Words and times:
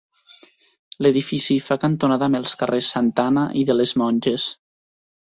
L'edifici 1.07 1.59
fa 1.67 1.77
cantonada 1.85 2.31
amb 2.31 2.41
els 2.41 2.57
carrers 2.65 2.91
Santa 2.97 3.29
Anna 3.33 3.47
i 3.63 3.67
de 3.71 3.81
les 3.81 3.99
Monges. 4.05 4.53